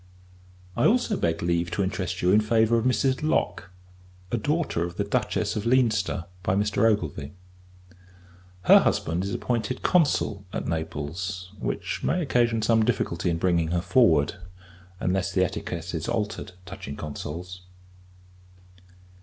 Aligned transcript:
I 0.75 0.87
also 0.87 1.15
beg 1.15 1.43
leave 1.43 1.69
to 1.69 1.83
interest 1.83 2.23
you 2.23 2.31
in 2.31 2.41
favour 2.41 2.75
of 2.75 2.85
Mrs. 2.85 3.21
Lock; 3.21 3.69
a 4.31 4.37
daughter 4.37 4.83
of 4.83 4.97
the 4.97 5.03
Duchess 5.03 5.55
of 5.55 5.67
Leinster, 5.67 6.25
by 6.41 6.55
Mr. 6.55 6.89
Ogilvie. 6.91 7.35
Her 8.63 8.79
husband 8.79 9.23
is 9.25 9.31
appointed 9.31 9.83
Consul 9.83 10.43
at 10.51 10.67
Naples; 10.67 11.51
which 11.59 12.01
may 12.03 12.19
occasion 12.19 12.63
some 12.63 12.83
difficulty 12.83 13.29
in 13.29 13.37
bringing 13.37 13.67
her 13.67 13.79
forward, 13.81 14.37
unless 14.99 15.31
the 15.31 15.43
etiquette 15.45 15.93
is 15.93 16.09
altered 16.09 16.53
touching 16.65 16.95
Consuls. 16.95 17.61